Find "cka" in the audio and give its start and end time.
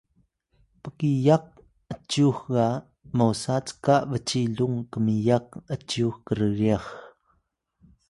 3.67-3.95